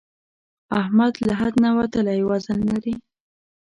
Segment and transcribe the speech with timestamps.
[0.81, 2.95] احمد له حد نه وتلی وزن لري.